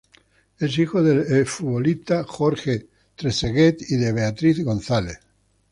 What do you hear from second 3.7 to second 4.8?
y de Beatriz